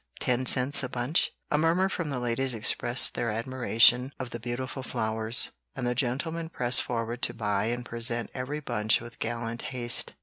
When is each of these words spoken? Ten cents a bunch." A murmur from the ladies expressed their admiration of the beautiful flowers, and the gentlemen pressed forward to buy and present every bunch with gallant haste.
Ten 0.19 0.47
cents 0.47 0.81
a 0.81 0.89
bunch." 0.89 1.29
A 1.51 1.59
murmur 1.59 1.87
from 1.87 2.09
the 2.09 2.17
ladies 2.17 2.55
expressed 2.55 3.13
their 3.13 3.29
admiration 3.29 4.11
of 4.19 4.31
the 4.31 4.39
beautiful 4.39 4.81
flowers, 4.81 5.51
and 5.75 5.85
the 5.85 5.93
gentlemen 5.93 6.49
pressed 6.49 6.81
forward 6.81 7.21
to 7.21 7.35
buy 7.35 7.65
and 7.65 7.85
present 7.85 8.31
every 8.33 8.61
bunch 8.61 8.99
with 8.99 9.19
gallant 9.19 9.61
haste. 9.61 10.15